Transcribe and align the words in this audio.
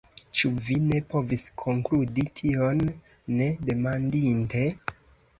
«Ĉu 0.37 0.49
vi 0.67 0.75
ne 0.91 1.01
povis 1.09 1.43
konkludi 1.63 2.25
tion, 2.39 2.81
ne 3.41 3.49
demandinte?" 3.69 4.63